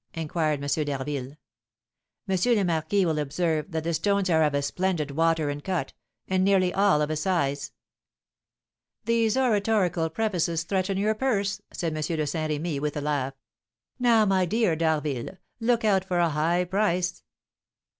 inquired 0.15 0.63
M. 0.63 0.83
d'Harville. 0.85 1.37
"M. 2.27 2.55
le 2.57 2.63
Marquis 2.63 3.05
will 3.05 3.19
observe 3.19 3.69
that 3.71 3.83
the 3.83 3.93
stones 3.93 4.31
are 4.31 4.41
of 4.41 4.55
a 4.55 4.63
splendid 4.63 5.11
water 5.11 5.51
and 5.51 5.63
cut, 5.63 5.93
and 6.27 6.43
nearly 6.43 6.73
all 6.73 7.03
of 7.03 7.11
a 7.11 7.15
size." 7.15 7.71
"These 9.05 9.37
oratorical 9.37 10.09
prefaces 10.09 10.63
threaten 10.63 10.97
your 10.97 11.13
purse," 11.13 11.61
said 11.71 11.95
M. 11.95 12.01
de 12.01 12.25
Saint 12.25 12.49
Remy, 12.49 12.79
with 12.79 12.97
a 12.97 13.01
laugh. 13.01 13.35
"Now, 13.99 14.25
my 14.25 14.47
dear 14.47 14.75
D'Harville, 14.75 15.37
look 15.59 15.85
out 15.85 16.03
for 16.03 16.17
a 16.17 16.29
high 16.29 16.63
price." 16.65 17.21